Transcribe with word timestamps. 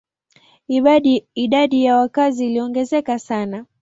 Idadi 1.37 1.83
ya 1.83 1.95
wakazi 1.97 2.45
iliongezeka 2.45 3.19
sana. 3.19 3.65